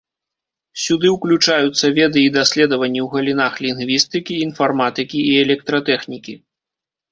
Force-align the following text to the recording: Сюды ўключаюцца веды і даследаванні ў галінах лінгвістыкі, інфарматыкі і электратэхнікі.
Сюды 0.83 1.11
ўключаюцца 1.15 1.85
веды 1.97 2.19
і 2.29 2.31
даследаванні 2.37 3.01
ў 3.05 3.13
галінах 3.15 3.53
лінгвістыкі, 3.67 4.41
інфарматыкі 4.49 5.19
і 5.29 5.39
электратэхнікі. 5.45 6.33